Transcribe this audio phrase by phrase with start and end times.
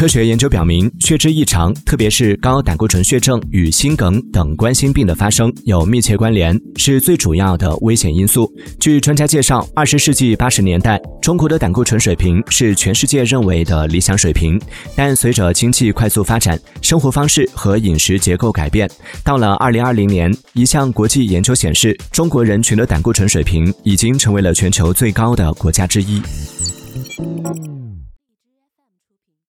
[0.00, 8.50] 科学研究表明血脂异常特别是高胆固醇血症与心梗等冠心病的发生有密切关联是最主要的危险因素。
[8.78, 14.58] 据专家介绍二十世纪八十年代中国的胆固醇水平是全世界认为的理想水平。
[14.96, 18.90] 但随着经济快速发展生活方式和饮食结构改变
[19.22, 26.22] 到了二零二零年一项国际研究显示中国人群的胆固醇水平已经成为了全球最高的国家之一。